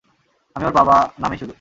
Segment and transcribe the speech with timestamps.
[0.55, 1.49] আমি ওর বাবা, নামেই শুধু!